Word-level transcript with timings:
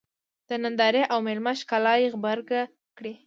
د 0.49 0.49
نندارې 0.63 1.03
او 1.11 1.19
مېلمه 1.27 1.53
ښکلا 1.59 1.93
یې 2.01 2.07
غبرګه 2.13 2.61
کړې. 2.97 3.13